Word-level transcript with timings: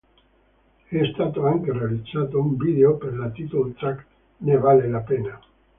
È 0.87 1.03
stato 1.13 1.45
anche 1.45 1.71
realizzato 1.71 2.39
un 2.41 2.57
video 2.57 2.95
per 2.97 3.13
la 3.15 3.29
title 3.29 3.71
track 3.75 4.03
"Ne 4.37 4.57
vale 4.57 4.87
la 4.89 5.01
pena". 5.01 5.39